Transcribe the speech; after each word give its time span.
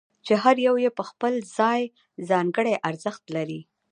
چې 0.25 0.33
هر 0.43 0.55
یو 0.67 0.75
یې 0.83 0.91
په 0.97 1.03
خپل 1.09 1.33
ځای 1.57 1.81
ځانګړی 2.29 2.73
ارزښت 2.89 3.23
لري. 3.35 3.61